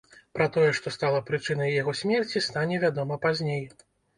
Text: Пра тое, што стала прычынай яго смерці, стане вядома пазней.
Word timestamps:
Пра 0.37 0.45
тое, 0.55 0.69
што 0.77 0.93
стала 0.95 1.19
прычынай 1.27 1.75
яго 1.81 1.95
смерці, 2.01 2.45
стане 2.49 2.83
вядома 2.89 3.23
пазней. 3.29 3.63